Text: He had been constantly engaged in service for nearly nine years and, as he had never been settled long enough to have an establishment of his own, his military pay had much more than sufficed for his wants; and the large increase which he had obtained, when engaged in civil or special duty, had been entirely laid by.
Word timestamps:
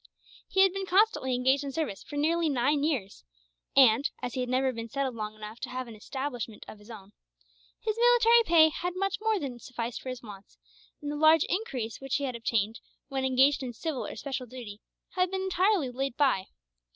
He 0.49 0.61
had 0.63 0.73
been 0.73 0.87
constantly 0.87 1.35
engaged 1.35 1.63
in 1.63 1.71
service 1.71 2.01
for 2.01 2.15
nearly 2.15 2.49
nine 2.49 2.81
years 2.83 3.23
and, 3.75 4.09
as 4.23 4.33
he 4.33 4.39
had 4.39 4.49
never 4.49 4.73
been 4.73 4.89
settled 4.89 5.13
long 5.13 5.35
enough 5.35 5.59
to 5.59 5.69
have 5.69 5.87
an 5.87 5.93
establishment 5.93 6.65
of 6.67 6.79
his 6.79 6.89
own, 6.89 7.11
his 7.79 7.99
military 7.99 8.41
pay 8.43 8.69
had 8.69 8.93
much 8.95 9.17
more 9.21 9.37
than 9.39 9.59
sufficed 9.59 10.01
for 10.01 10.09
his 10.09 10.23
wants; 10.23 10.57
and 11.03 11.11
the 11.11 11.15
large 11.15 11.43
increase 11.43 12.01
which 12.01 12.15
he 12.15 12.23
had 12.23 12.35
obtained, 12.35 12.79
when 13.09 13.23
engaged 13.23 13.61
in 13.61 13.73
civil 13.73 14.07
or 14.07 14.15
special 14.15 14.47
duty, 14.47 14.81
had 15.11 15.29
been 15.29 15.41
entirely 15.43 15.91
laid 15.91 16.17
by. 16.17 16.47